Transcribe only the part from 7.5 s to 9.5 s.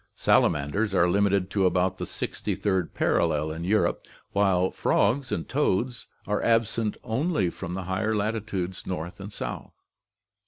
from the higher latitudes north and